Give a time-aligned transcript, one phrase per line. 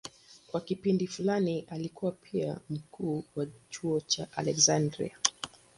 [0.47, 5.17] Kwa kipindi fulani alikuwa pia mkuu wa chuo cha Aleksandria.